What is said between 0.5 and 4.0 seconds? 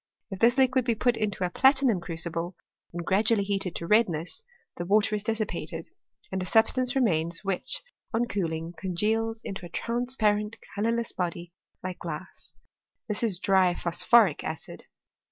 liquid be put into a platinum crucible, and gradually heated to